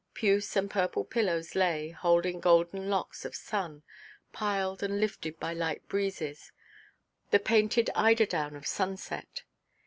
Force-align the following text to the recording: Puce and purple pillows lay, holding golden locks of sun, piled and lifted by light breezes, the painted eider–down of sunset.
Puce 0.15 0.55
and 0.55 0.67
purple 0.67 1.05
pillows 1.05 1.53
lay, 1.53 1.89
holding 1.91 2.39
golden 2.39 2.89
locks 2.89 3.23
of 3.23 3.35
sun, 3.35 3.83
piled 4.33 4.81
and 4.81 4.99
lifted 4.99 5.39
by 5.39 5.53
light 5.53 5.87
breezes, 5.87 6.51
the 7.29 7.37
painted 7.37 7.91
eider–down 7.93 8.55
of 8.55 8.65
sunset. 8.65 9.43